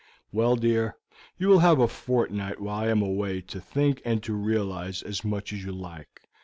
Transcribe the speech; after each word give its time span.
"Well, 0.31 0.55
dear, 0.55 0.97
you 1.37 1.47
will 1.47 1.59
have 1.59 1.77
a 1.77 1.87
fortnight 1.87 2.59
while 2.59 2.75
I 2.75 2.87
am 2.87 3.03
away 3.03 3.39
to 3.41 3.61
think 3.61 4.01
and 4.03 4.23
to 4.23 4.33
realize 4.33 5.03
as 5.03 5.23
much 5.23 5.53
as 5.53 5.63
you 5.63 5.71
like. 5.73 6.23